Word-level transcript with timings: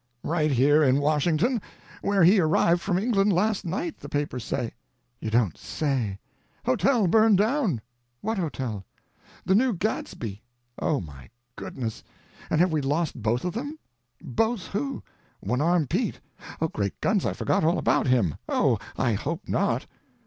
"Right 0.23 0.49
here 0.49 0.81
in 0.81 0.99
Washington; 0.99 1.61
where 2.01 2.23
he 2.23 2.39
arrived 2.39 2.81
from 2.81 2.97
England 2.97 3.31
last 3.31 3.65
night, 3.65 3.99
the 3.99 4.09
papers 4.09 4.43
say." 4.43 4.73
"You 5.19 5.29
don't 5.29 5.55
say!" 5.55 6.17
"Hotel 6.65 7.05
burned 7.05 7.37
down." 7.37 7.81
"What 8.21 8.39
hotel?" 8.39 8.83
"The 9.45 9.53
New 9.53 9.73
Gadsby!" 9.75 10.41
"Oh, 10.79 11.01
my 11.01 11.29
goodness! 11.55 12.03
And 12.49 12.59
have 12.61 12.71
we 12.71 12.81
lost 12.81 13.21
both 13.21 13.45
of 13.45 13.53
them?" 13.53 13.77
"Both 14.19 14.65
who?" 14.65 15.03
"One 15.39 15.61
Arm 15.61 15.85
Pete." 15.85 16.19
"Oh, 16.59 16.67
great 16.69 16.99
guns, 16.99 17.23
I 17.23 17.33
forgot 17.33 17.63
all 17.63 17.77
about 17.77 18.07
him. 18.07 18.33
Oh, 18.49 18.79
I 18.97 19.13
hope 19.13 19.47
not." 19.47 19.85